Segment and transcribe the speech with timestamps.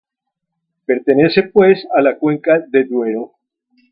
[0.87, 3.33] Pertenece, pues, a la cuenca de Duero.